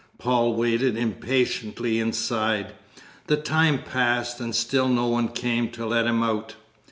[0.17, 2.73] Paul waited impatiently inside.
[3.27, 6.55] The time passed, and still no one came to let him out.